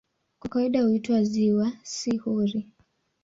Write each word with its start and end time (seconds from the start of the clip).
Kwa 0.39 0.49
kawaida 0.49 0.81
huitwa 0.81 1.23
"ziwa", 1.23 1.71
si 1.83 2.17
"hori". 2.17 2.67